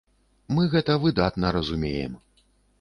[0.59, 2.21] Мы гэта выдатна разумеем.